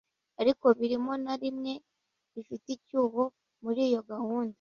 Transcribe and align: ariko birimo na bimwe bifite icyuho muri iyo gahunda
ariko 0.41 0.65
birimo 0.77 1.11
na 1.23 1.33
bimwe 1.41 1.73
bifite 2.33 2.67
icyuho 2.77 3.23
muri 3.63 3.81
iyo 3.89 4.01
gahunda 4.11 4.49